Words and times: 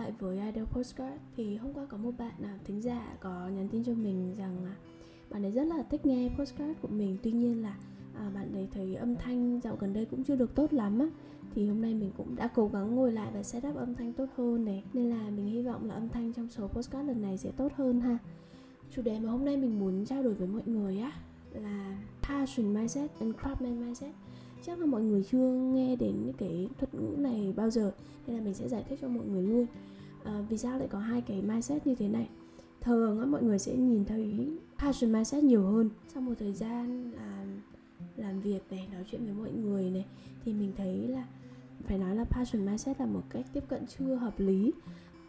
lại 0.00 0.12
với 0.18 0.40
Idol 0.40 0.64
Postcard 0.64 1.16
Thì 1.36 1.56
hôm 1.56 1.72
qua 1.74 1.86
có 1.86 1.96
một 1.96 2.12
bạn 2.18 2.34
nào 2.38 2.58
thính 2.64 2.82
giả 2.82 3.16
có 3.20 3.48
nhắn 3.48 3.68
tin 3.68 3.84
cho 3.84 3.94
mình 3.94 4.34
rằng 4.38 4.56
à, 4.64 4.74
Bạn 5.30 5.42
ấy 5.42 5.52
rất 5.52 5.64
là 5.64 5.82
thích 5.82 6.06
nghe 6.06 6.30
postcard 6.38 6.80
của 6.82 6.88
mình. 6.88 7.16
Tuy 7.22 7.32
nhiên 7.32 7.62
là 7.62 7.76
à, 8.14 8.30
bạn 8.34 8.52
ấy 8.52 8.68
thấy 8.72 8.94
âm 8.94 9.16
thanh 9.16 9.60
dạo 9.60 9.76
gần 9.76 9.92
đây 9.92 10.04
cũng 10.04 10.24
chưa 10.24 10.36
được 10.36 10.54
tốt 10.54 10.72
lắm 10.72 10.98
á 10.98 11.06
thì 11.54 11.68
hôm 11.68 11.82
nay 11.82 11.94
mình 11.94 12.10
cũng 12.16 12.36
đã 12.36 12.48
cố 12.54 12.68
gắng 12.68 12.94
ngồi 12.94 13.12
lại 13.12 13.30
và 13.34 13.42
setup 13.42 13.76
âm 13.76 13.94
thanh 13.94 14.12
tốt 14.12 14.26
hơn 14.36 14.64
này. 14.64 14.84
Nên 14.92 15.10
là 15.10 15.30
mình 15.30 15.46
hy 15.46 15.62
vọng 15.62 15.88
là 15.88 15.94
âm 15.94 16.08
thanh 16.08 16.32
trong 16.32 16.48
số 16.48 16.68
postcard 16.68 17.08
lần 17.08 17.22
này 17.22 17.38
sẽ 17.38 17.50
tốt 17.56 17.72
hơn 17.76 18.00
ha. 18.00 18.18
Chủ 18.90 19.02
đề 19.02 19.20
mà 19.20 19.30
hôm 19.30 19.44
nay 19.44 19.56
mình 19.56 19.78
muốn 19.78 20.04
trao 20.04 20.22
đổi 20.22 20.34
với 20.34 20.48
mọi 20.48 20.62
người 20.66 20.98
á 20.98 21.12
là 21.52 21.98
passion 22.22 22.74
mindset 22.74 23.10
and 23.20 23.34
craftsman 23.34 23.80
mindset 23.80 24.14
chắc 24.62 24.78
là 24.78 24.86
mọi 24.86 25.02
người 25.02 25.22
chưa 25.22 25.52
nghe 25.52 25.96
đến 25.96 26.32
cái 26.38 26.68
thuật 26.78 26.94
ngữ 26.94 27.16
này 27.18 27.52
bao 27.56 27.70
giờ 27.70 27.92
nên 28.26 28.36
là 28.36 28.42
mình 28.42 28.54
sẽ 28.54 28.68
giải 28.68 28.84
thích 28.88 28.98
cho 29.02 29.08
mọi 29.08 29.26
người 29.26 29.42
luôn. 29.42 29.66
À, 30.24 30.44
vì 30.48 30.58
sao 30.58 30.78
lại 30.78 30.88
có 30.88 30.98
hai 30.98 31.20
cái 31.20 31.42
mindset 31.42 31.86
như 31.86 31.94
thế 31.94 32.08
này? 32.08 32.28
Thường 32.80 33.20
á, 33.20 33.26
mọi 33.26 33.42
người 33.42 33.58
sẽ 33.58 33.76
nhìn 33.76 34.04
thấy 34.04 34.50
passion 34.78 35.12
mindset 35.12 35.44
nhiều 35.44 35.62
hơn. 35.62 35.90
Sau 36.14 36.22
một 36.22 36.34
thời 36.38 36.52
gian 36.52 37.12
làm 37.12 37.60
làm 38.16 38.40
việc 38.40 38.62
này 38.70 38.88
nói 38.92 39.04
chuyện 39.10 39.24
với 39.24 39.34
mọi 39.34 39.52
người 39.52 39.90
này 39.90 40.06
thì 40.44 40.52
mình 40.52 40.72
thấy 40.76 41.08
là 41.08 41.24
phải 41.84 41.98
nói 41.98 42.16
là 42.16 42.24
passion 42.24 42.66
mindset 42.66 43.00
là 43.00 43.06
một 43.06 43.22
cách 43.30 43.46
tiếp 43.52 43.64
cận 43.68 43.86
chưa 43.98 44.14
hợp 44.14 44.40
lý 44.40 44.72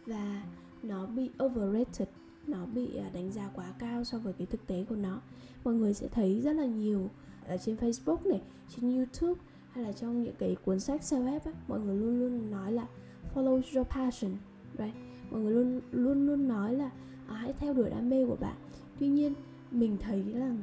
và 0.06 0.42
nó 0.82 1.06
bị 1.06 1.30
overrated 1.44 2.08
nó 2.46 2.66
bị 2.66 2.96
à, 2.96 3.10
đánh 3.14 3.32
giá 3.32 3.50
quá 3.54 3.72
cao 3.78 4.04
so 4.04 4.18
với 4.18 4.32
cái 4.32 4.46
thực 4.46 4.66
tế 4.66 4.84
của 4.88 4.96
nó. 4.96 5.20
Mọi 5.64 5.74
người 5.74 5.94
sẽ 5.94 6.08
thấy 6.08 6.40
rất 6.40 6.52
là 6.52 6.66
nhiều 6.66 7.10
ở 7.46 7.56
trên 7.56 7.76
Facebook 7.76 8.28
này 8.28 8.40
trên 8.68 8.96
YouTube 8.96 9.40
hay 9.70 9.84
là 9.84 9.92
trong 9.92 10.22
những 10.22 10.34
cái 10.38 10.56
cuốn 10.64 10.80
sách 10.80 11.00
self 11.00 11.24
help 11.24 11.44
á 11.44 11.52
mọi 11.68 11.80
người 11.80 11.96
luôn 11.96 12.20
luôn 12.20 12.50
nói 12.50 12.72
là 12.72 12.86
follow 13.34 13.60
your 13.74 13.86
passion 13.88 14.32
right? 14.78 14.94
Mọi 15.30 15.40
người 15.40 15.52
luôn 15.52 15.80
luôn 15.92 16.26
luôn 16.26 16.48
nói 16.48 16.74
là 16.74 16.90
à, 17.28 17.34
hãy 17.34 17.52
theo 17.52 17.74
đuổi 17.74 17.90
đam 17.90 18.10
mê 18.10 18.26
của 18.26 18.36
bạn 18.36 18.56
tuy 18.98 19.08
nhiên 19.08 19.34
mình 19.70 19.96
thấy 20.00 20.24
là 20.24 20.54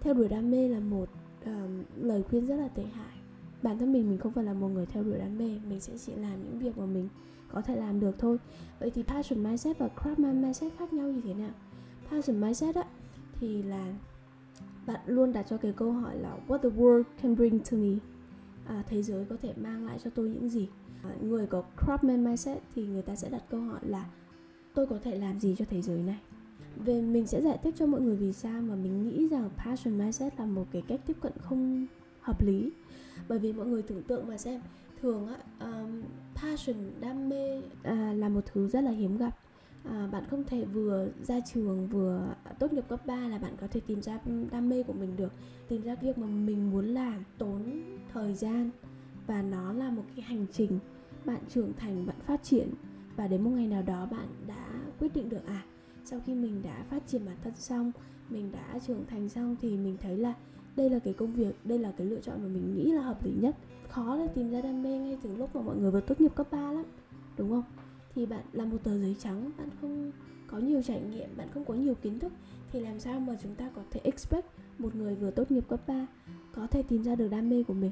theo 0.00 0.14
đuổi 0.14 0.28
đam 0.28 0.50
mê 0.50 0.68
là 0.68 0.80
một 0.80 1.08
um, 1.44 1.84
lời 1.96 2.22
khuyên 2.22 2.46
rất 2.46 2.56
là 2.56 2.68
tệ 2.68 2.82
hại. 2.82 3.16
Bản 3.62 3.78
thân 3.78 3.92
mình 3.92 4.10
mình 4.10 4.18
không 4.18 4.32
phải 4.32 4.44
là 4.44 4.52
một 4.52 4.68
người 4.68 4.86
theo 4.86 5.02
đuổi 5.02 5.18
đam 5.18 5.38
mê 5.38 5.58
mình 5.68 5.80
sẽ 5.80 5.98
chỉ 5.98 6.14
làm 6.14 6.44
những 6.44 6.58
việc 6.58 6.78
mà 6.78 6.86
mình 6.86 7.08
có 7.52 7.62
thể 7.62 7.76
làm 7.76 8.00
được 8.00 8.18
thôi. 8.18 8.38
Vậy 8.78 8.90
thì 8.90 9.02
passion 9.02 9.44
mindset 9.44 9.78
và 9.78 9.88
craftsman 9.96 10.42
mindset 10.42 10.72
khác 10.78 10.92
nhau 10.92 11.08
như 11.08 11.20
thế 11.20 11.34
nào? 11.34 11.50
Passion 12.10 12.40
mindset 12.40 12.74
á 12.74 12.84
thì 13.40 13.62
là 13.62 13.94
bạn 14.86 15.00
luôn 15.06 15.32
đặt 15.32 15.46
cho 15.50 15.56
cái 15.56 15.72
câu 15.72 15.92
hỏi 15.92 16.16
là 16.16 16.36
what 16.48 16.58
the 16.58 16.68
world 16.68 17.02
can 17.22 17.36
bring 17.36 17.58
to 17.58 17.76
me? 17.76 17.94
À, 18.66 18.82
thế 18.86 19.02
giới 19.02 19.24
có 19.24 19.36
thể 19.42 19.54
mang 19.56 19.86
lại 19.86 19.98
cho 20.04 20.10
tôi 20.10 20.28
những 20.28 20.48
gì? 20.48 20.68
À, 21.02 21.10
người 21.22 21.46
có 21.46 21.64
craftsman 21.76 22.24
mindset 22.24 22.62
thì 22.74 22.86
người 22.86 23.02
ta 23.02 23.16
sẽ 23.16 23.28
đặt 23.28 23.42
câu 23.50 23.60
hỏi 23.60 23.80
là 23.82 24.10
tôi 24.74 24.86
có 24.86 24.98
thể 25.02 25.18
làm 25.18 25.40
gì 25.40 25.54
cho 25.58 25.64
thế 25.70 25.82
giới 25.82 26.02
này? 26.02 26.18
Về 26.76 27.02
mình 27.02 27.26
sẽ 27.26 27.42
giải 27.42 27.58
thích 27.62 27.74
cho 27.78 27.86
mọi 27.86 28.00
người 28.00 28.16
vì 28.16 28.32
sao 28.32 28.62
mà 28.62 28.74
mình 28.74 29.08
nghĩ 29.08 29.28
rằng 29.28 29.50
passion 29.64 29.98
mindset 29.98 30.38
là 30.38 30.46
một 30.46 30.66
cái 30.72 30.82
cách 30.88 31.00
tiếp 31.06 31.16
cận 31.20 31.32
không 31.40 31.86
hợp 32.20 32.42
lý. 32.42 32.72
Bởi 33.28 33.38
vì 33.38 33.52
mọi 33.52 33.66
người 33.66 33.82
tưởng 33.82 34.02
tượng 34.02 34.28
mà 34.28 34.38
xem 34.38 34.60
thường 35.02 35.28
á 35.28 35.36
um, 35.60 36.02
passion 36.34 36.76
đam 37.00 37.28
mê 37.28 37.62
à, 37.82 38.12
là 38.16 38.28
một 38.28 38.40
thứ 38.52 38.68
rất 38.68 38.80
là 38.80 38.90
hiếm 38.90 39.16
gặp 39.16 39.38
à, 39.84 40.08
bạn 40.12 40.24
không 40.30 40.44
thể 40.44 40.64
vừa 40.64 41.08
ra 41.22 41.40
trường 41.40 41.88
vừa 41.88 42.34
tốt 42.58 42.72
nghiệp 42.72 42.84
cấp 42.88 43.06
3 43.06 43.28
là 43.28 43.38
bạn 43.38 43.52
có 43.60 43.66
thể 43.66 43.80
tìm 43.86 44.02
ra 44.02 44.18
đam 44.50 44.68
mê 44.68 44.82
của 44.82 44.92
mình 44.92 45.16
được 45.16 45.32
tìm 45.68 45.82
ra 45.82 45.94
việc 45.94 46.18
mà 46.18 46.26
mình 46.26 46.70
muốn 46.70 46.86
làm 46.86 47.24
tốn 47.38 47.82
thời 48.12 48.34
gian 48.34 48.70
và 49.26 49.42
nó 49.42 49.72
là 49.72 49.90
một 49.90 50.04
cái 50.16 50.24
hành 50.24 50.46
trình. 50.52 50.78
Bạn 51.24 51.40
trưởng 51.48 51.72
thành 51.76 52.06
bạn 52.06 52.16
phát 52.26 52.42
triển 52.42 52.68
và 53.16 53.28
đến 53.28 53.42
một 53.42 53.50
ngày 53.50 53.66
nào 53.66 53.82
đó 53.82 54.06
bạn 54.10 54.26
đã 54.46 54.68
quyết 54.98 55.14
định 55.14 55.28
được 55.28 55.46
à 55.46 55.62
sau 56.04 56.20
khi 56.26 56.34
mình 56.34 56.62
đã 56.62 56.84
phát 56.90 57.02
triển 57.06 57.26
bản 57.26 57.36
thân 57.42 57.54
xong 57.56 57.92
mình 58.30 58.52
đã 58.52 58.78
trưởng 58.86 59.06
thành 59.06 59.28
xong 59.28 59.56
thì 59.60 59.76
mình 59.76 59.96
thấy 60.00 60.16
là 60.16 60.34
đây 60.76 60.90
là 60.90 60.98
cái 60.98 61.14
công 61.14 61.32
việc 61.32 61.54
đây 61.64 61.78
là 61.78 61.92
cái 61.96 62.06
lựa 62.06 62.20
chọn 62.20 62.42
mà 62.42 62.48
mình 62.48 62.74
nghĩ 62.74 62.92
là 62.92 63.02
hợp 63.02 63.24
lý 63.24 63.32
nhất. 63.40 63.56
Khó 63.88 64.16
để 64.16 64.26
tìm 64.34 64.50
ra 64.50 64.60
đam 64.60 64.82
mê 64.82 64.98
ngay 64.98 65.18
từ 65.22 65.36
lúc 65.36 65.56
mà 65.56 65.62
mọi 65.62 65.76
người 65.76 65.90
vừa 65.90 66.00
tốt 66.00 66.20
nghiệp 66.20 66.34
cấp 66.34 66.46
3 66.50 66.72
lắm 66.72 66.84
đúng 67.36 67.50
không? 67.50 67.64
Thì 68.14 68.26
bạn 68.26 68.44
là 68.52 68.64
một 68.64 68.78
tờ 68.84 68.98
giấy 68.98 69.16
trắng 69.18 69.50
bạn 69.58 69.68
không 69.80 70.12
có 70.46 70.58
nhiều 70.58 70.82
trải 70.82 71.00
nghiệm 71.00 71.36
bạn 71.36 71.48
không 71.54 71.64
có 71.64 71.74
nhiều 71.74 71.94
kiến 71.94 72.18
thức. 72.18 72.32
Thì 72.72 72.80
làm 72.80 72.98
sao 72.98 73.20
mà 73.20 73.36
chúng 73.42 73.54
ta 73.54 73.70
có 73.74 73.82
thể 73.90 74.00
expect 74.04 74.46
một 74.78 74.94
người 74.94 75.14
vừa 75.14 75.30
tốt 75.30 75.50
nghiệp 75.50 75.64
cấp 75.68 75.80
3 75.86 76.06
có 76.52 76.66
thể 76.66 76.82
tìm 76.82 77.02
ra 77.02 77.14
được 77.14 77.28
đam 77.28 77.50
mê 77.50 77.62
của 77.62 77.74
mình? 77.74 77.90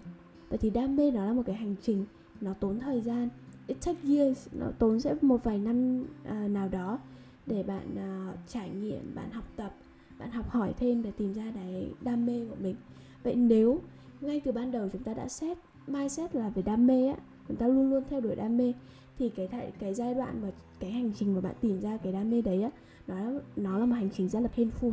Vậy 0.48 0.58
thì 0.58 0.70
đam 0.70 0.96
mê 0.96 1.10
nó 1.10 1.24
là 1.24 1.32
một 1.32 1.42
cái 1.46 1.56
hành 1.56 1.74
trình 1.82 2.04
nó 2.40 2.54
tốn 2.54 2.80
thời 2.80 3.00
gian 3.00 3.28
it 3.66 3.78
takes 3.86 4.04
years 4.08 4.48
nó 4.52 4.66
tốn 4.78 5.00
sẽ 5.00 5.14
một 5.20 5.44
vài 5.44 5.58
năm 5.58 6.04
à, 6.24 6.48
nào 6.48 6.68
đó 6.68 6.98
để 7.46 7.62
bạn 7.62 7.96
à, 7.96 8.32
trải 8.48 8.70
nghiệm 8.70 9.14
bạn 9.14 9.30
học 9.30 9.44
tập 9.56 9.74
bạn 10.18 10.30
học 10.30 10.50
hỏi 10.50 10.74
thêm 10.78 11.02
để 11.02 11.10
tìm 11.10 11.32
ra 11.32 11.52
cái 11.54 11.90
đam 12.00 12.26
mê 12.26 12.46
của 12.50 12.56
mình. 12.62 12.76
Vậy 13.22 13.34
nếu 13.34 13.80
ngay 14.20 14.40
từ 14.40 14.52
ban 14.52 14.72
đầu 14.72 14.88
chúng 14.92 15.02
ta 15.02 15.14
đã 15.14 15.28
xét 15.28 15.58
mindset 15.86 16.34
là 16.34 16.48
về 16.48 16.62
đam 16.62 16.86
mê 16.86 17.08
á 17.08 17.16
chúng 17.48 17.56
ta 17.56 17.66
luôn 17.66 17.90
luôn 17.90 18.02
theo 18.10 18.20
đuổi 18.20 18.36
đam 18.36 18.56
mê 18.56 18.72
thì 19.18 19.28
cái 19.28 19.46
cái, 19.46 19.72
cái 19.78 19.94
giai 19.94 20.14
đoạn 20.14 20.40
và 20.42 20.50
cái 20.80 20.90
hành 20.90 21.12
trình 21.18 21.34
mà 21.34 21.40
bạn 21.40 21.54
tìm 21.60 21.80
ra 21.80 21.96
cái 21.96 22.12
đam 22.12 22.30
mê 22.30 22.42
đấy 22.42 22.62
á 22.62 22.70
nó 23.06 23.40
nó 23.56 23.78
là 23.78 23.86
một 23.86 23.94
hành 23.94 24.10
trình 24.10 24.28
rất 24.28 24.40
là 24.40 24.48
painful 24.56 24.92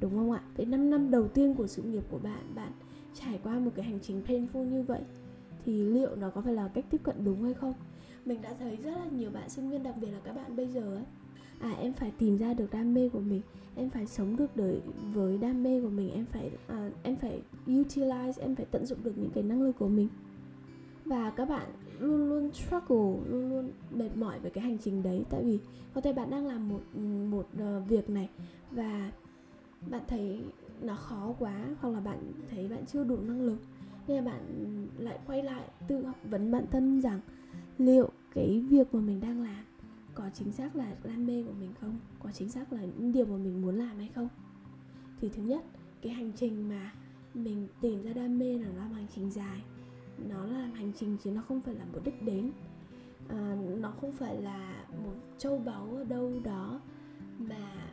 đúng 0.00 0.16
không 0.16 0.32
ạ? 0.32 0.42
Thế 0.56 0.64
5 0.64 0.90
năm 0.90 1.10
đầu 1.10 1.28
tiên 1.28 1.54
của 1.54 1.66
sự 1.66 1.82
nghiệp 1.82 2.02
của 2.10 2.18
bạn 2.18 2.54
bạn 2.54 2.72
trải 3.14 3.38
qua 3.42 3.58
một 3.58 3.70
cái 3.74 3.84
hành 3.84 3.98
trình 4.02 4.22
painful 4.26 4.64
như 4.64 4.82
vậy 4.82 5.00
thì 5.64 5.82
liệu 5.82 6.16
nó 6.16 6.30
có 6.30 6.40
phải 6.40 6.54
là 6.54 6.68
cách 6.68 6.84
tiếp 6.90 7.00
cận 7.02 7.24
đúng 7.24 7.42
hay 7.42 7.54
không? 7.54 7.74
Mình 8.24 8.42
đã 8.42 8.54
thấy 8.58 8.76
rất 8.76 8.90
là 8.90 9.06
nhiều 9.16 9.30
bạn 9.30 9.50
sinh 9.50 9.70
viên 9.70 9.82
đặc 9.82 9.94
biệt 10.00 10.08
là 10.10 10.20
các 10.24 10.36
bạn 10.36 10.56
bây 10.56 10.68
giờ 10.68 10.94
ấy 10.94 11.04
à 11.60 11.70
em 11.80 11.92
phải 11.92 12.12
tìm 12.18 12.38
ra 12.38 12.54
được 12.54 12.70
đam 12.70 12.94
mê 12.94 13.08
của 13.08 13.20
mình 13.20 13.40
em 13.76 13.90
phải 13.90 14.06
sống 14.06 14.36
được 14.36 14.56
đời 14.56 14.80
với 15.12 15.38
đam 15.38 15.62
mê 15.62 15.80
của 15.80 15.88
mình 15.88 16.10
em 16.10 16.24
phải 16.32 16.50
à, 16.66 16.90
em 17.02 17.16
phải 17.16 17.42
utilize 17.66 18.32
em 18.40 18.54
phải 18.54 18.66
tận 18.70 18.86
dụng 18.86 18.98
được 19.02 19.18
những 19.18 19.30
cái 19.30 19.42
năng 19.42 19.62
lực 19.62 19.76
của 19.78 19.88
mình 19.88 20.08
và 21.06 21.30
các 21.30 21.48
bạn 21.48 21.66
luôn 21.98 22.28
luôn 22.28 22.52
struggle 22.52 23.30
luôn 23.30 23.50
luôn 23.50 23.72
mệt 23.90 24.16
mỏi 24.16 24.40
với 24.40 24.50
cái 24.50 24.64
hành 24.64 24.78
trình 24.78 25.02
đấy. 25.02 25.24
Tại 25.30 25.44
vì 25.44 25.58
có 25.94 26.00
thể 26.00 26.12
bạn 26.12 26.30
đang 26.30 26.46
làm 26.46 26.68
một 26.68 26.80
một 27.30 27.48
uh, 27.62 27.88
việc 27.88 28.10
này 28.10 28.28
và 28.70 29.12
bạn 29.90 30.02
thấy 30.08 30.42
nó 30.82 30.96
khó 30.96 31.34
quá 31.38 31.66
hoặc 31.80 31.90
là 31.90 32.00
bạn 32.00 32.32
thấy 32.50 32.68
bạn 32.68 32.86
chưa 32.86 33.04
đủ 33.04 33.16
năng 33.16 33.42
lực 33.42 33.58
nên 34.06 34.24
là 34.24 34.30
bạn 34.30 34.42
lại 34.98 35.18
quay 35.26 35.42
lại 35.42 35.68
tự 35.88 36.04
vấn 36.30 36.50
bản 36.50 36.64
thân 36.70 37.00
rằng 37.00 37.20
liệu 37.78 38.08
cái 38.34 38.64
việc 38.68 38.94
mà 38.94 39.00
mình 39.00 39.20
đang 39.20 39.42
làm 39.42 39.64
có 40.16 40.24
chính 40.34 40.52
xác 40.52 40.76
là 40.76 40.94
đam 41.04 41.26
mê 41.26 41.42
của 41.42 41.52
mình 41.60 41.72
không? 41.80 41.98
Có 42.20 42.30
chính 42.32 42.48
xác 42.48 42.72
là 42.72 42.80
những 42.80 43.12
điều 43.12 43.26
mà 43.26 43.36
mình 43.36 43.62
muốn 43.62 43.74
làm 43.74 43.98
hay 43.98 44.10
không? 44.14 44.28
Thì 45.20 45.28
thứ 45.28 45.42
nhất 45.42 45.64
cái 46.02 46.12
hành 46.12 46.32
trình 46.36 46.68
mà 46.68 46.92
mình 47.34 47.68
tìm 47.80 48.02
ra 48.02 48.12
đam 48.12 48.38
mê 48.38 48.58
là 48.58 48.68
nó 48.76 48.82
là 48.82 48.94
hành 48.94 49.06
trình 49.14 49.30
dài 49.30 49.62
nó 50.18 50.46
là 50.46 50.70
hành 50.74 50.92
trình 50.96 51.16
chứ 51.24 51.30
nó 51.30 51.42
không 51.48 51.60
phải 51.60 51.74
là 51.74 51.84
một 51.84 52.00
đích 52.04 52.22
đến. 52.22 52.50
À, 53.28 53.56
nó 53.80 53.92
không 54.00 54.12
phải 54.12 54.42
là 54.42 54.84
một 55.04 55.14
châu 55.38 55.58
báu 55.58 55.88
ở 55.96 56.04
đâu 56.04 56.32
đó 56.44 56.80
mà 57.38 57.90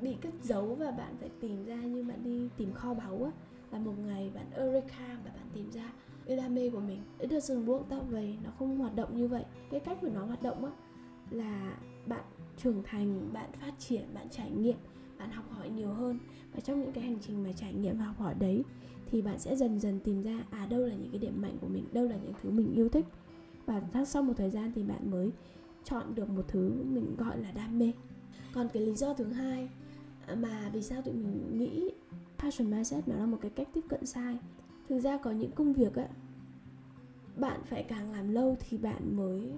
bị 0.00 0.16
cất 0.20 0.34
giấu 0.42 0.74
và 0.74 0.90
bạn 0.90 1.16
phải 1.20 1.30
tìm 1.40 1.64
ra 1.64 1.76
như 1.76 2.04
bạn 2.04 2.24
đi 2.24 2.48
tìm 2.56 2.72
kho 2.72 2.94
báu 2.94 3.24
á. 3.24 3.30
Là 3.70 3.78
một 3.78 3.94
ngày 4.06 4.30
bạn 4.34 4.50
eureka 4.50 5.18
và 5.24 5.30
bạn 5.30 5.46
tìm 5.54 5.70
ra 5.70 5.92
cái 6.26 6.36
đam 6.36 6.54
mê 6.54 6.70
của 6.70 6.80
mình. 6.80 7.02
It 7.18 7.30
doesn't 7.30 7.64
work 7.64 7.82
that 7.82 8.02
way. 8.10 8.36
Nó 8.44 8.50
không 8.58 8.78
hoạt 8.78 8.96
động 8.96 9.16
như 9.16 9.28
vậy. 9.28 9.44
Cái 9.70 9.80
cách 9.80 9.98
của 10.00 10.08
nó 10.08 10.24
hoạt 10.24 10.42
động 10.42 10.64
á 10.64 10.70
là 11.30 11.78
bạn 12.06 12.24
trưởng 12.56 12.82
thành 12.84 13.32
bạn 13.32 13.50
phát 13.60 13.72
triển 13.78 14.14
bạn 14.14 14.26
trải 14.30 14.50
nghiệm 14.50 14.76
bạn 15.18 15.30
học 15.30 15.44
hỏi 15.50 15.70
nhiều 15.70 15.92
hơn. 15.92 16.18
Và 16.54 16.60
trong 16.60 16.80
những 16.80 16.92
cái 16.92 17.04
hành 17.04 17.18
trình 17.20 17.42
mà 17.42 17.52
trải 17.52 17.74
nghiệm 17.74 17.98
và 17.98 18.04
học 18.04 18.18
hỏi 18.18 18.34
đấy 18.38 18.64
thì 19.14 19.22
bạn 19.22 19.38
sẽ 19.38 19.56
dần 19.56 19.80
dần 19.80 20.00
tìm 20.00 20.22
ra 20.22 20.44
à 20.50 20.66
đâu 20.66 20.80
là 20.80 20.94
những 20.94 21.10
cái 21.10 21.18
điểm 21.18 21.42
mạnh 21.42 21.58
của 21.60 21.68
mình, 21.68 21.84
đâu 21.92 22.04
là 22.04 22.16
những 22.16 22.32
thứ 22.42 22.50
mình 22.50 22.72
yêu 22.74 22.88
thích. 22.88 23.04
Và 23.66 23.82
sau 24.06 24.22
một 24.22 24.32
thời 24.36 24.50
gian 24.50 24.72
thì 24.74 24.82
bạn 24.82 25.10
mới 25.10 25.30
chọn 25.84 26.14
được 26.14 26.30
một 26.30 26.48
thứ 26.48 26.70
mình 26.84 27.16
gọi 27.18 27.38
là 27.38 27.52
đam 27.52 27.78
mê. 27.78 27.92
Còn 28.54 28.68
cái 28.72 28.86
lý 28.86 28.94
do 28.94 29.14
thứ 29.14 29.24
hai 29.24 29.68
à, 30.26 30.34
mà 30.34 30.70
vì 30.72 30.82
sao 30.82 31.02
tụi 31.02 31.14
mình 31.14 31.58
nghĩ 31.58 31.90
passion 32.38 32.70
mindset 32.70 33.08
nó 33.08 33.16
là 33.16 33.26
một 33.26 33.38
cái 33.40 33.50
cách 33.50 33.68
tiếp 33.72 33.84
cận 33.88 34.06
sai? 34.06 34.38
Thực 34.88 35.00
ra 35.00 35.16
có 35.16 35.30
những 35.30 35.50
công 35.50 35.72
việc 35.72 35.94
á, 35.94 36.08
bạn 37.36 37.60
phải 37.64 37.82
càng 37.82 38.12
làm 38.12 38.32
lâu 38.32 38.56
thì 38.60 38.78
bạn 38.78 39.16
mới 39.16 39.52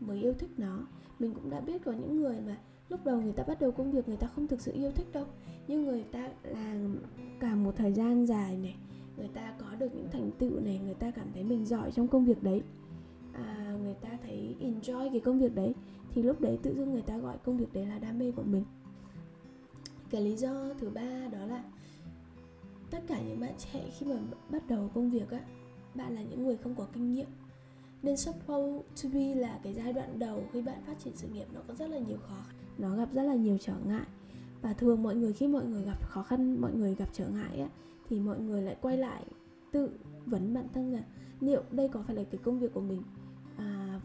mới 0.00 0.22
yêu 0.22 0.34
thích 0.38 0.50
nó. 0.56 0.86
Mình 1.18 1.34
cũng 1.34 1.50
đã 1.50 1.60
biết 1.60 1.84
có 1.84 1.92
những 1.92 2.16
người 2.16 2.40
mà 2.46 2.58
lúc 2.88 3.04
đầu 3.04 3.20
người 3.20 3.32
ta 3.32 3.42
bắt 3.42 3.60
đầu 3.60 3.72
công 3.72 3.92
việc 3.92 4.08
người 4.08 4.16
ta 4.16 4.26
không 4.26 4.46
thực 4.46 4.60
sự 4.60 4.72
yêu 4.72 4.90
thích 4.90 5.06
đâu. 5.12 5.26
Nhưng 5.68 5.84
người 5.84 6.04
ta 6.12 6.28
làm 6.42 6.98
cả 7.40 7.54
một 7.54 7.76
thời 7.76 7.92
gian 7.92 8.26
dài 8.26 8.56
này 8.56 8.76
người 9.16 9.28
ta 9.28 9.54
có 9.58 9.66
được 9.78 9.94
những 9.94 10.08
thành 10.12 10.30
tựu 10.38 10.60
này 10.60 10.80
người 10.84 10.94
ta 10.94 11.10
cảm 11.10 11.26
thấy 11.34 11.44
mình 11.44 11.64
giỏi 11.64 11.92
trong 11.92 12.08
công 12.08 12.24
việc 12.24 12.42
đấy. 12.42 12.62
À, 13.32 13.76
người 13.82 13.94
ta 13.94 14.08
thấy 14.22 14.56
enjoy 14.60 15.10
cái 15.10 15.20
công 15.20 15.38
việc 15.38 15.54
đấy 15.54 15.74
thì 16.10 16.22
lúc 16.22 16.40
đấy 16.40 16.58
tự 16.62 16.74
dưng 16.74 16.92
người 16.92 17.02
ta 17.02 17.18
gọi 17.18 17.38
công 17.44 17.56
việc 17.56 17.72
đấy 17.72 17.86
là 17.86 17.98
đam 17.98 18.18
mê 18.18 18.30
của 18.30 18.42
mình. 18.42 18.64
Cái 20.10 20.20
lý 20.20 20.36
do 20.36 20.74
thứ 20.78 20.90
ba 20.90 21.28
đó 21.32 21.46
là 21.46 21.64
tất 22.90 23.02
cả 23.06 23.20
những 23.22 23.40
bạn 23.40 23.52
trẻ 23.58 23.90
khi 23.98 24.06
mà 24.06 24.16
bắt 24.50 24.62
đầu 24.68 24.90
công 24.94 25.10
việc 25.10 25.30
á 25.30 25.40
bạn 25.94 26.14
là 26.14 26.22
những 26.22 26.44
người 26.44 26.56
không 26.56 26.74
có 26.74 26.86
kinh 26.92 27.12
nghiệm. 27.12 27.28
Nên 28.02 28.16
suppose 28.16 28.82
to 29.02 29.08
be 29.12 29.34
là 29.34 29.60
cái 29.62 29.74
giai 29.74 29.92
đoạn 29.92 30.18
đầu 30.18 30.44
khi 30.52 30.62
bạn 30.62 30.82
phát 30.86 30.98
triển 30.98 31.16
sự 31.16 31.28
nghiệp 31.28 31.46
nó 31.54 31.60
có 31.68 31.74
rất 31.74 31.90
là 31.90 31.98
nhiều 31.98 32.18
khó 32.18 32.36
khăn 32.46 32.63
nó 32.78 32.96
gặp 32.96 33.08
rất 33.12 33.22
là 33.22 33.34
nhiều 33.34 33.58
trở 33.60 33.74
ngại. 33.86 34.06
Và 34.62 34.72
thường 34.72 35.02
mọi 35.02 35.14
người 35.14 35.32
khi 35.32 35.48
mọi 35.48 35.64
người 35.64 35.82
gặp 35.82 36.08
khó 36.08 36.22
khăn 36.22 36.60
mọi 36.60 36.72
người 36.74 36.94
gặp 36.94 37.08
trở 37.12 37.28
ngại 37.28 37.60
á 37.60 37.68
thì 38.08 38.20
mọi 38.20 38.40
người 38.40 38.62
lại 38.62 38.76
quay 38.80 38.98
lại 38.98 39.24
tự 39.72 39.90
vấn 40.26 40.54
bản 40.54 40.66
thân 40.74 40.92
là 40.92 41.00
liệu 41.40 41.62
đây 41.70 41.88
có 41.88 42.02
phải 42.06 42.16
là 42.16 42.22
cái 42.30 42.40
công 42.44 42.60
việc 42.60 42.74
của 42.74 42.80
mình 42.80 43.02
à, 43.56 44.00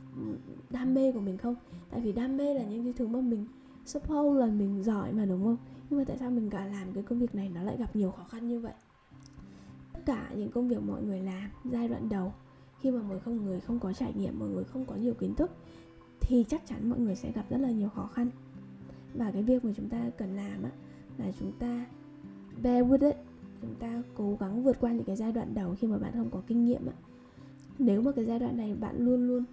đam 0.70 0.94
mê 0.94 1.12
của 1.12 1.20
mình 1.20 1.38
không? 1.38 1.56
Tại 1.92 2.02
vì 2.02 2.12
đam 2.12 2.38
mê 2.38 2.54
là 2.54 2.64
những 2.64 2.84
cái 2.84 2.94
thứ 2.94 3.08
mà 3.08 3.22
mình 3.22 3.46
suppose 3.86 4.40
là 4.40 4.46
mình 4.46 4.84
giỏi 4.84 5.14
mà 5.14 5.26
đúng 5.26 5.44
không? 5.44 5.58
Nhưng 5.90 6.00
mà 6.00 6.06
tại 6.06 6.18
sao 6.18 6.32
mình 6.32 6.50
cả 6.50 6.66
làm 6.66 6.94
cái 6.94 7.04
công 7.04 7.20
việc 7.20 7.36
này 7.36 7.52
nó 7.56 7.64
lại 7.64 7.78
gặp 7.78 7.96
nhiều 7.96 8.12
khó 8.12 8.24
khăn 8.24 8.48
như 8.48 8.60
vậy? 8.60 8.74
Tất 9.94 10.00
cả 10.06 10.32
những 10.36 10.52
công 10.52 10.68
việc 10.68 10.82
mọi 10.82 11.04
người 11.04 11.22
làm 11.22 11.50
giai 11.66 11.88
đoạn 11.88 12.10
đầu 12.10 12.34
khi 12.80 12.92
mà 12.92 13.02
mọi 13.02 13.20
không 13.20 13.46
người 13.46 13.60
không 13.60 13.80
có 13.80 13.94
trải 13.94 14.14
nghiệm 14.14 14.40
mọi 14.40 14.50
người 14.50 14.64
không 14.64 14.86
có 14.86 14.96
nhiều 14.96 15.14
kiến 15.14 15.36
thức 15.36 15.52
thì 16.22 16.46
chắc 16.50 16.68
chắn 16.68 16.90
mọi 16.90 17.00
người 17.00 17.16
sẽ 17.16 17.32
gặp 17.32 17.46
rất 17.50 17.58
là 17.58 17.72
nhiều 17.72 17.90
khó 17.90 18.10
khăn 18.14 18.30
và 19.14 19.32
cái 19.32 19.44
việc 19.44 19.66
mà 19.66 19.72
chúng 19.78 19.90
ta 19.90 20.10
cần 20.18 20.36
làm 20.36 20.64
á 20.64 20.70
là 21.18 21.32
chúng 21.40 21.52
ta 21.52 21.86
bear 22.64 22.86
with 22.86 23.08
it. 23.08 23.16
Chúng 23.62 23.76
ta 23.80 24.02
cố 24.16 24.38
gắng 24.40 24.64
vượt 24.64 24.78
qua 24.80 24.92
những 24.92 25.04
cái 25.04 25.16
giai 25.16 25.32
đoạn 25.32 25.54
đầu 25.54 25.76
khi 25.80 25.88
mà 25.88 25.98
bạn 25.98 26.12
không 26.14 26.30
có 26.30 26.42
kinh 26.48 26.66
nghiệm 26.66 26.86
á. 26.86 26.94
Nếu 27.80 28.02
mà 28.02 28.12
cái 28.12 28.26
giai 28.26 28.40
đoạn 28.40 28.58
này 28.58 28.76
bạn 28.76 28.96
luôn 28.98 29.28
luôn 29.28 29.44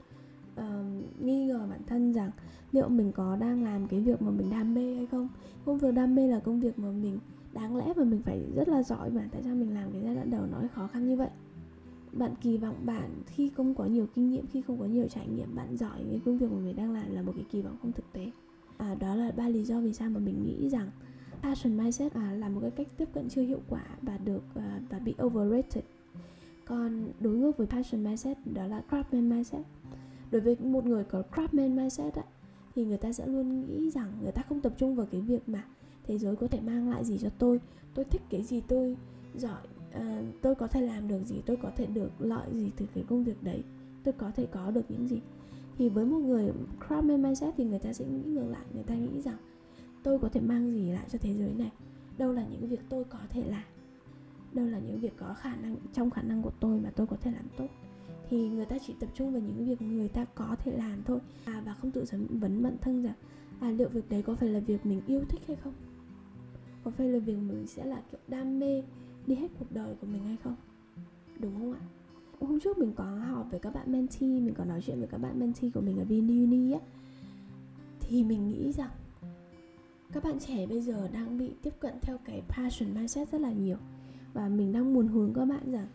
uh, 0.61 1.23
nghi 1.25 1.47
ngờ 1.47 1.67
bản 1.71 1.81
thân 1.87 2.13
rằng 2.13 2.31
liệu 2.73 2.89
mình 2.89 3.13
có 3.13 3.37
đang 3.37 3.65
làm 3.65 3.89
cái 3.89 4.01
việc 4.01 4.23
mà 4.23 4.31
mình 4.31 4.51
đam 4.51 4.75
mê 4.75 4.95
hay 4.95 5.07
không? 5.07 5.29
Công 5.65 5.79
việc 5.79 5.95
đam 5.95 6.15
mê 6.15 6.27
là 6.27 6.41
công 6.41 6.61
việc 6.61 6.79
mà 6.79 6.91
mình 6.91 7.19
đáng 7.53 7.77
lẽ 7.77 7.93
mà 7.97 8.05
mình 8.05 8.23
phải 8.23 8.43
rất 8.55 8.69
là 8.69 8.83
giỏi 8.83 9.11
mà 9.11 9.29
tại 9.33 9.43
sao 9.43 9.55
mình 9.55 9.75
làm 9.75 9.93
cái 9.93 10.03
giai 10.05 10.15
đoạn 10.15 10.31
đầu 10.31 10.43
nó 10.53 10.59
khó 10.75 10.87
khăn 10.87 11.09
như 11.09 11.17
vậy? 11.17 11.29
Bạn 12.13 12.35
kỳ 12.43 12.57
vọng 12.57 12.77
bạn 12.85 13.11
khi 13.27 13.51
không 13.57 13.75
có 13.75 13.85
nhiều 13.85 14.07
kinh 14.15 14.31
nghiệm 14.31 14.47
khi 14.47 14.63
không 14.63 14.79
có 14.79 14.85
nhiều 14.85 15.07
trải 15.09 15.29
nghiệm 15.29 15.55
bạn 15.55 15.77
giỏi 15.77 16.05
cái 16.11 16.21
công 16.25 16.39
việc 16.39 16.53
mà 16.53 16.59
mình 16.59 16.77
đang 16.77 16.93
làm 16.93 17.15
là 17.15 17.23
một 17.23 17.33
cái 17.37 17.45
kỳ 17.51 17.63
vọng 17.63 17.77
không 17.83 17.93
thực 17.93 18.13
tế 18.13 18.31
à, 18.79 18.95
đó 18.95 19.15
là 19.15 19.33
ba 19.37 19.49
lý 19.49 19.65
do 19.65 19.81
vì 19.81 19.93
sao 19.93 20.11
mà 20.11 20.19
mình 20.19 20.45
nghĩ 20.45 20.69
rằng 20.69 20.91
passion 21.43 21.77
mindset 21.77 22.15
à, 22.15 22.33
là 22.33 22.49
một 22.49 22.61
cái 22.61 22.71
cách 22.71 22.87
tiếp 22.97 23.09
cận 23.13 23.29
chưa 23.29 23.43
hiệu 23.43 23.61
quả 23.69 23.85
và 24.03 24.19
được 24.19 24.43
à, 24.55 24.81
và 24.91 24.99
bị 24.99 25.15
overrated. 25.23 25.85
Còn 26.65 27.13
đối 27.21 27.35
ngược 27.35 27.57
với 27.57 27.67
passion 27.67 28.05
mindset 28.05 28.37
đó 28.45 28.67
là 28.67 28.83
craftsman 28.91 29.29
mindset. 29.29 29.63
Đối 30.31 30.41
với 30.41 30.57
một 30.61 30.85
người 30.85 31.05
có 31.05 31.23
craftsman 31.33 31.77
mindset 31.77 32.15
á, 32.15 32.23
thì 32.75 32.85
người 32.85 32.99
ta 32.99 33.13
sẽ 33.13 33.27
luôn 33.27 33.67
nghĩ 33.67 33.91
rằng 33.91 34.13
người 34.23 34.33
ta 34.33 34.43
không 34.49 34.61
tập 34.61 34.73
trung 34.77 34.95
vào 34.95 35.07
cái 35.11 35.21
việc 35.21 35.49
mà 35.49 35.65
thế 36.05 36.19
giới 36.19 36.37
có 36.37 36.49
thể 36.49 36.61
mang 36.61 36.91
lại 36.91 37.05
gì 37.05 37.19
cho 37.19 37.29
tôi? 37.39 37.61
Tôi 37.95 38.05
thích 38.05 38.23
cái 38.31 38.43
gì 38.43 38.63
tôi 38.69 38.97
giỏi 39.37 39.67
à, 39.93 40.23
tôi 40.43 40.55
có 40.55 40.67
thể 40.67 40.81
làm 40.81 41.09
được 41.09 41.25
gì? 41.25 41.43
Tôi 41.47 41.57
có 41.57 41.71
thể 41.77 41.87
được 41.87 42.11
lợi 42.19 42.49
gì 42.53 42.71
từ 42.77 42.87
cái 42.95 43.05
công 43.09 43.25
việc 43.25 43.43
đấy? 43.43 43.63
Tôi 44.05 44.15
có 44.19 44.31
thể 44.31 44.47
có 44.47 44.71
được 44.71 44.85
những 44.89 45.09
gì? 45.09 45.21
Thì 45.79 45.89
với 45.89 46.05
một 46.05 46.19
người 46.19 46.53
craftsman 46.81 47.23
mindset 47.23 47.55
thì 47.57 47.65
người 47.65 47.79
ta 47.79 47.93
sẽ 47.93 48.05
nghĩ 48.05 48.23
ngược 48.23 48.49
lại 48.49 48.65
người 48.75 48.85
ta 48.85 48.95
nghĩ 48.95 49.21
rằng 49.21 49.37
tôi 50.03 50.19
có 50.19 50.29
thể 50.29 50.41
mang 50.41 50.73
gì 50.73 50.93
lại 50.93 51.07
cho 51.13 51.19
thế 51.23 51.35
giới 51.35 51.55
này. 51.55 51.73
Đâu 52.19 52.33
là 52.33 52.45
những 52.51 52.69
việc 52.69 52.81
tôi 52.89 53.05
có 53.05 53.19
thể 53.31 53.43
làm. 53.47 53.65
Đâu 54.53 54.67
là 54.67 54.79
những 54.79 55.01
việc 55.01 55.13
có 55.17 55.35
khả 55.35 55.57
năng 55.57 55.77
trong 55.93 56.11
khả 56.11 56.23
năng 56.23 56.43
của 56.43 56.53
tôi 56.61 56.81
mà 56.81 56.91
tôi 56.97 57.07
có 57.07 57.17
thể 57.17 57.31
làm 57.31 57.45
tốt. 57.57 57.67
Thì 58.29 58.49
người 58.49 58.65
ta 58.65 58.77
chỉ 58.87 58.95
tập 59.01 59.09
trung 59.15 59.33
vào 59.33 59.43
những 59.43 59.67
việc 59.67 59.83
người 59.83 60.09
ta 60.09 60.25
có 60.25 60.57
thể 60.65 60.77
làm 60.77 61.03
thôi. 61.05 61.19
À, 61.45 61.63
và 61.67 61.75
không 61.75 61.91
tự 61.91 62.05
vấn 62.29 62.63
bản 62.63 62.77
thân 62.81 63.03
rằng 63.03 63.15
à 63.61 63.71
liệu 63.71 63.89
việc 63.89 64.09
đấy 64.11 64.23
có 64.23 64.35
phải 64.35 64.49
là 64.49 64.61
việc 64.61 64.87
mình 64.87 65.01
yêu 65.07 65.21
thích 65.29 65.41
hay 65.47 65.57
không? 65.57 65.75
Có 66.85 66.91
phải 66.91 67.09
là 67.09 67.19
việc 67.19 67.37
mình 67.37 67.67
sẽ 67.67 67.85
là 67.85 68.03
kiểu 68.11 68.21
đam 68.29 68.59
mê 68.59 68.83
đi 69.27 69.35
hết 69.35 69.49
cuộc 69.59 69.73
đời 69.73 69.95
của 70.01 70.07
mình 70.07 70.25
hay 70.25 70.37
không? 70.45 70.57
Đúng 71.39 71.59
không 71.59 71.73
ạ? 71.73 71.81
Hôm 72.41 72.61
trước 72.61 72.79
mình 72.79 72.93
có 72.97 73.05
họp 73.05 73.51
với 73.51 73.61
các 73.61 73.75
bạn 73.75 73.93
mentee 73.93 74.29
mình 74.29 74.55
có 74.55 74.65
nói 74.65 74.81
chuyện 74.87 74.99
với 74.99 75.09
các 75.09 75.19
bạn 75.19 75.39
mentee 75.39 75.71
của 75.75 75.81
mình 75.81 75.99
ở 75.99 76.05
VinUni 76.05 76.73
á. 76.73 76.81
Thì 78.01 78.25
mình 78.25 78.49
nghĩ 78.49 78.73
rằng 78.73 78.91
các 80.13 80.25
bạn 80.25 80.39
trẻ 80.39 80.67
bây 80.67 80.81
giờ 80.81 81.09
đang 81.13 81.39
bị 81.39 81.53
tiếp 81.63 81.75
cận 81.81 81.95
theo 82.03 82.19
cái 82.25 82.43
passion 82.49 82.95
mindset 82.95 83.31
rất 83.33 83.41
là 83.41 83.53
nhiều. 83.53 83.77
Và 84.33 84.49
mình 84.49 84.73
đang 84.73 84.95
muốn 84.95 85.09
hướng 85.09 85.35
các 85.35 85.45
bạn 85.45 85.71
rằng 85.73 85.87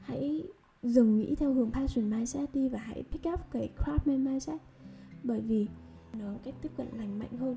hãy 0.00 0.44
dừng 0.82 1.16
nghĩ 1.16 1.34
theo 1.34 1.52
hướng 1.52 1.70
passion 1.70 2.10
mindset 2.10 2.54
đi 2.54 2.68
và 2.68 2.78
hãy 2.78 3.04
pick 3.10 3.28
up 3.32 3.40
cái 3.50 3.70
craftsman 3.76 4.24
mindset. 4.24 4.60
Bởi 5.22 5.40
vì 5.40 5.66
nó 6.12 6.34
cách 6.44 6.54
tiếp 6.62 6.70
cận 6.76 6.86
lành 6.96 7.18
mạnh 7.18 7.36
hơn 7.38 7.56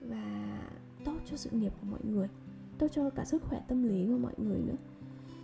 và 0.00 0.58
tốt 1.04 1.16
cho 1.30 1.36
sự 1.36 1.50
nghiệp 1.50 1.72
của 1.80 1.86
mọi 1.90 2.00
người 2.04 2.28
tốt 2.78 2.86
cho 2.92 3.10
cả 3.10 3.24
sức 3.24 3.42
khỏe 3.42 3.62
tâm 3.68 3.82
lý 3.82 4.06
của 4.06 4.18
mọi 4.18 4.34
người 4.36 4.58
nữa 4.58 4.76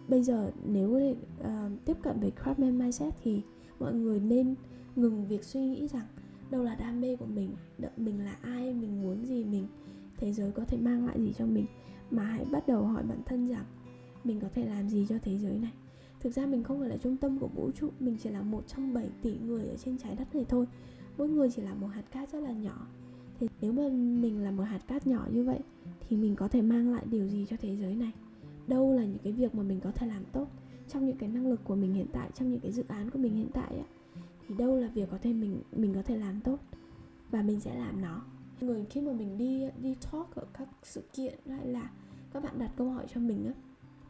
bây 0.08 0.22
giờ 0.22 0.50
nếu 0.64 0.98
để 0.98 1.10
uh, 1.10 1.44
à, 1.44 1.70
tiếp 1.84 1.96
cận 2.02 2.20
với 2.20 2.32
craftsman 2.44 2.78
mindset 2.78 3.14
thì 3.22 3.42
mọi 3.78 3.94
người 3.94 4.20
nên 4.20 4.54
ngừng 4.96 5.26
việc 5.26 5.44
suy 5.44 5.60
nghĩ 5.60 5.88
rằng 5.88 6.06
đâu 6.50 6.62
là 6.62 6.74
đam 6.74 7.00
mê 7.00 7.16
của 7.16 7.26
mình 7.26 7.50
mình 7.96 8.24
là 8.24 8.36
ai 8.42 8.74
mình 8.74 9.02
muốn 9.02 9.26
gì 9.26 9.44
mình 9.44 9.66
thế 10.18 10.32
giới 10.32 10.52
có 10.52 10.64
thể 10.64 10.76
mang 10.76 11.06
lại 11.06 11.20
gì 11.20 11.32
cho 11.38 11.46
mình. 11.46 11.66
Mà 12.10 12.24
hãy 12.24 12.44
bắt 12.44 12.66
đầu 12.66 12.84
hỏi 12.84 13.02
bản 13.02 13.22
thân 13.26 13.48
rằng 13.48 13.64
mình 14.24 14.40
có 14.40 14.48
thể 14.54 14.66
làm 14.66 14.88
gì 14.88 15.06
cho 15.08 15.18
thế 15.22 15.38
giới 15.38 15.58
này. 15.58 15.72
Thực 16.20 16.34
ra 16.34 16.46
mình 16.46 16.62
không 16.62 16.80
phải 16.80 16.88
là 16.88 16.96
trung 16.96 17.16
tâm 17.16 17.38
của 17.38 17.48
vũ 17.48 17.70
trụ 17.70 17.90
mình 18.00 18.16
chỉ 18.22 18.30
là 18.30 18.42
một 18.42 18.68
trong 18.68 18.94
7 18.94 19.10
tỷ 19.22 19.38
người 19.46 19.68
ở 19.68 19.76
trên 19.76 19.98
trái 19.98 20.16
đất 20.16 20.34
này 20.34 20.44
thôi. 20.48 20.66
Mỗi 21.18 21.28
người 21.28 21.50
chỉ 21.50 21.62
là 21.62 21.74
một 21.74 21.86
hạt 21.86 22.04
cát 22.10 22.32
rất 22.32 22.40
là 22.40 22.52
nhỏ. 22.52 22.86
Thì 23.40 23.48
nếu 23.60 23.72
mà 23.72 23.88
mình 24.20 24.44
là 24.44 24.50
một 24.50 24.62
hạt 24.62 24.80
cát 24.86 25.06
nhỏ 25.06 25.26
như 25.32 25.44
vậy 25.44 25.58
thì 26.08 26.16
mình 26.16 26.36
có 26.36 26.48
thể 26.48 26.62
mang 26.62 26.92
lại 26.92 27.04
điều 27.10 27.28
gì 27.28 27.46
cho 27.48 27.56
thế 27.60 27.76
giới 27.76 27.94
này? 27.94 28.12
Đâu 28.68 28.92
là 28.92 29.04
những 29.04 29.18
cái 29.24 29.32
việc 29.32 29.54
mà 29.54 29.62
mình 29.62 29.80
có 29.80 29.90
thể 29.90 30.06
làm 30.06 30.24
tốt 30.32 30.48
trong 30.88 31.06
những 31.06 31.16
cái 31.16 31.28
năng 31.28 31.46
lực 31.46 31.60
của 31.64 31.74
mình 31.74 31.94
hiện 31.94 32.06
tại 32.12 32.30
trong 32.34 32.50
những 32.50 32.60
cái 32.60 32.72
dự 32.72 32.84
án 32.88 33.10
của 33.10 33.18
mình 33.18 33.34
hiện 33.34 33.48
tại 33.52 33.68
ấy, 33.68 33.86
thì 34.48 34.54
đâu 34.54 34.76
là 34.76 34.88
việc 34.88 35.08
có 35.10 35.18
thể 35.22 35.32
mình 35.32 35.62
mình 35.72 35.94
có 35.94 36.02
thể 36.02 36.16
làm 36.16 36.40
tốt 36.40 36.58
và 37.30 37.42
mình 37.42 37.60
sẽ 37.60 37.78
làm 37.78 38.02
nó. 38.02 38.22
Người 38.60 38.84
khi 38.90 39.00
mà 39.00 39.12
mình 39.12 39.38
đi 39.38 39.68
đi 39.82 39.94
talk 39.94 40.34
ở 40.34 40.44
các 40.58 40.68
sự 40.82 41.02
kiện 41.12 41.38
hay 41.48 41.66
là 41.66 41.90
các 42.32 42.42
bạn 42.42 42.58
đặt 42.58 42.70
câu 42.76 42.90
hỏi 42.90 43.06
cho 43.14 43.20
mình 43.20 43.46
á 43.46 43.52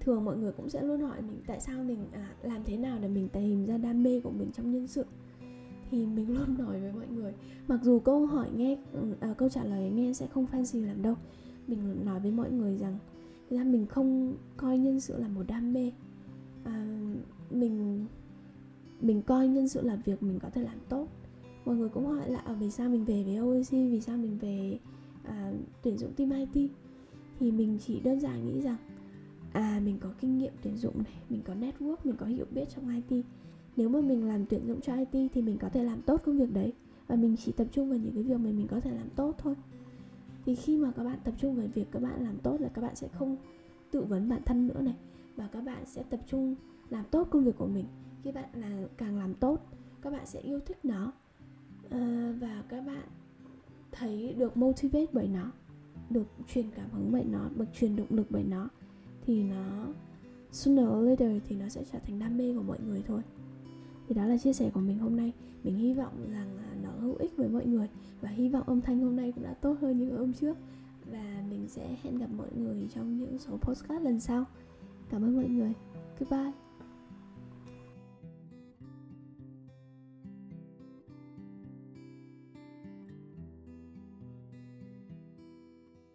thường 0.00 0.24
mọi 0.24 0.36
người 0.36 0.52
cũng 0.52 0.68
sẽ 0.68 0.82
luôn 0.82 1.00
hỏi 1.00 1.22
mình 1.22 1.40
tại 1.46 1.60
sao 1.60 1.84
mình 1.84 2.06
à, 2.12 2.34
làm 2.42 2.64
thế 2.64 2.76
nào 2.76 2.98
để 3.02 3.08
mình 3.08 3.28
tìm 3.28 3.66
ra 3.66 3.78
đam 3.78 4.02
mê 4.02 4.20
của 4.20 4.30
mình 4.30 4.50
trong 4.52 4.72
nhân 4.72 4.86
sự. 4.86 5.04
Thì 5.90 6.06
mình 6.06 6.28
luôn 6.34 6.58
nói 6.58 6.80
với 6.80 6.92
mọi 6.92 7.06
người 7.06 7.32
mặc 7.68 7.80
dù 7.82 7.98
câu 7.98 8.26
hỏi 8.26 8.48
nghe 8.56 8.78
ừ, 8.92 9.14
à, 9.20 9.34
câu 9.38 9.48
trả 9.48 9.64
lời 9.64 9.90
nghe 9.90 10.12
sẽ 10.12 10.26
không 10.26 10.46
fancy 10.52 10.86
lắm 10.86 11.02
đâu 11.02 11.14
mình 11.66 12.04
nói 12.04 12.20
với 12.20 12.30
mọi 12.30 12.50
người 12.50 12.76
rằng 12.76 12.98
ra 13.50 13.64
mình 13.64 13.86
không 13.86 14.36
coi 14.56 14.78
nhân 14.78 15.00
sự 15.00 15.18
là 15.18 15.28
một 15.28 15.42
đam 15.46 15.72
mê. 15.72 15.92
À, 16.64 16.86
mình 17.50 18.06
mình 19.00 19.22
coi 19.22 19.48
nhân 19.48 19.68
sự 19.68 19.82
là 19.82 19.96
việc 20.04 20.22
mình 20.22 20.38
có 20.38 20.50
thể 20.50 20.62
làm 20.62 20.78
tốt. 20.88 21.08
Mọi 21.64 21.76
người 21.76 21.88
cũng 21.88 22.06
hỏi 22.06 22.30
là 22.30 22.38
à, 22.38 22.52
vì 22.52 22.70
sao 22.70 22.90
mình 22.90 23.04
về 23.04 23.22
với 23.24 23.36
OEC 23.36 23.70
vì 23.70 24.00
sao 24.00 24.16
mình 24.16 24.38
về 24.38 24.78
à, 25.22 25.52
tuyển 25.82 25.98
dụng 25.98 26.12
team 26.12 26.30
IT 26.30 26.70
thì 27.40 27.52
mình 27.52 27.78
chỉ 27.86 28.00
đơn 28.00 28.20
giản 28.20 28.46
nghĩ 28.46 28.60
rằng 28.60 28.76
à 29.52 29.80
mình 29.84 29.98
có 30.00 30.08
kinh 30.20 30.38
nghiệm 30.38 30.52
tuyển 30.62 30.76
dụng 30.76 30.98
này 30.98 31.12
mình 31.30 31.40
có 31.44 31.54
network 31.54 31.96
mình 32.04 32.16
có 32.16 32.26
hiểu 32.26 32.46
biết 32.50 32.68
trong 32.74 33.02
IT 33.08 33.24
nếu 33.76 33.88
mà 33.88 34.00
mình 34.00 34.28
làm 34.28 34.46
tuyển 34.46 34.66
dụng 34.66 34.80
cho 34.80 34.94
IT 34.94 35.30
thì 35.32 35.42
mình 35.42 35.58
có 35.58 35.68
thể 35.68 35.84
làm 35.84 36.02
tốt 36.02 36.22
công 36.24 36.38
việc 36.38 36.52
đấy. 36.52 36.72
Và 37.06 37.16
mình 37.16 37.36
chỉ 37.36 37.52
tập 37.52 37.66
trung 37.72 37.88
vào 37.88 37.98
những 37.98 38.14
cái 38.14 38.22
việc 38.22 38.38
mà 38.38 38.50
mình 38.50 38.66
có 38.66 38.80
thể 38.80 38.90
làm 38.90 39.08
tốt 39.16 39.34
thôi 39.38 39.54
thì 40.46 40.54
khi 40.54 40.76
mà 40.76 40.92
các 40.96 41.04
bạn 41.04 41.18
tập 41.24 41.34
trung 41.38 41.56
vào 41.56 41.66
việc 41.74 41.86
các 41.92 42.02
bạn 42.02 42.24
làm 42.24 42.38
tốt 42.38 42.60
là 42.60 42.68
các 42.68 42.82
bạn 42.82 42.96
sẽ 42.96 43.08
không 43.08 43.36
tự 43.90 44.04
vấn 44.04 44.28
bản 44.28 44.42
thân 44.44 44.66
nữa 44.66 44.80
này 44.80 44.96
và 45.36 45.48
các 45.52 45.60
bạn 45.60 45.86
sẽ 45.86 46.02
tập 46.02 46.20
trung 46.26 46.54
làm 46.90 47.04
tốt 47.10 47.28
công 47.30 47.44
việc 47.44 47.56
của 47.58 47.66
mình. 47.66 47.84
Khi 48.22 48.32
bạn 48.32 48.48
là 48.54 48.86
càng 48.96 49.18
làm 49.18 49.34
tốt 49.34 49.60
các 50.02 50.12
bạn 50.12 50.26
sẽ 50.26 50.40
yêu 50.40 50.60
thích 50.60 50.84
nó 50.84 51.12
à, 51.90 52.32
và 52.40 52.62
các 52.68 52.80
bạn 52.80 53.04
thấy 53.92 54.34
được 54.38 54.56
motivate 54.56 55.06
bởi 55.12 55.28
nó 55.28 55.50
được 56.10 56.26
truyền 56.48 56.70
cảm 56.70 56.90
hứng 56.90 57.12
bởi 57.12 57.24
nó 57.24 57.48
được 57.56 57.64
truyền 57.72 57.96
động 57.96 58.06
lực 58.10 58.26
bởi 58.30 58.44
nó 58.44 58.68
thì 59.26 59.42
nó 59.42 59.86
sooner 60.52 60.88
or 60.88 61.08
later 61.08 61.42
thì 61.48 61.56
nó 61.56 61.68
sẽ 61.68 61.84
trở 61.92 61.98
thành 61.98 62.18
đam 62.18 62.38
mê 62.38 62.54
của 62.54 62.62
mọi 62.62 62.78
người 62.86 63.02
thôi. 63.06 63.22
Thì 64.08 64.14
đó 64.14 64.26
là 64.26 64.38
chia 64.38 64.52
sẻ 64.52 64.70
của 64.74 64.80
mình 64.80 64.98
hôm 64.98 65.16
nay. 65.16 65.32
Mình 65.64 65.76
hy 65.76 65.94
vọng 65.94 66.30
rằng 66.32 66.58
hữu 67.06 67.16
ích 67.16 67.36
với 67.36 67.48
mọi 67.48 67.66
người. 67.66 67.88
Và 68.20 68.28
hy 68.28 68.48
vọng 68.48 68.62
âm 68.66 68.80
thanh 68.80 69.00
hôm 69.00 69.16
nay 69.16 69.32
cũng 69.32 69.44
đã 69.44 69.54
tốt 69.54 69.76
hơn 69.80 69.98
những 69.98 70.18
hôm 70.18 70.32
trước. 70.32 70.56
Và 71.12 71.44
mình 71.50 71.68
sẽ 71.68 71.96
hẹn 72.02 72.18
gặp 72.18 72.28
mọi 72.36 72.48
người 72.56 72.88
trong 72.94 73.18
những 73.18 73.38
số 73.38 73.56
postcard 73.56 74.04
lần 74.04 74.20
sau. 74.20 74.44
Cảm 75.10 75.22
ơn 75.22 75.36
mọi 75.36 75.48
người. 75.48 75.72
Goodbye. 76.18 76.65